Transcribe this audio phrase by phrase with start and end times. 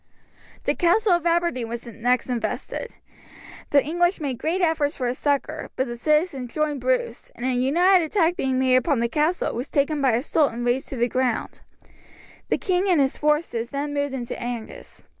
[0.63, 2.95] The castle of Aberdeen was next invested.
[3.69, 7.49] The English made great efforts for its succour, but the citizens joined Bruce, and a
[7.53, 10.95] united attack being made upon the castle it was taken by assault and razed to
[10.95, 11.61] the ground.
[12.49, 15.03] The king and his forces then moved into Angus.